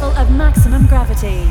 [0.00, 1.46] level of maximum gravity.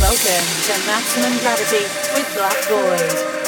[0.00, 1.84] Welcome to Maximum Gravity
[2.14, 3.47] with Black Void.